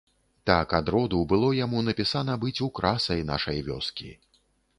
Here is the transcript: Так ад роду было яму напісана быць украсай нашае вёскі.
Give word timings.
Так 0.49 0.71
ад 0.77 0.87
роду 0.95 1.19
было 1.33 1.49
яму 1.57 1.83
напісана 1.89 2.39
быць 2.45 2.57
украсай 2.69 3.27
нашае 3.33 3.57
вёскі. 3.71 4.11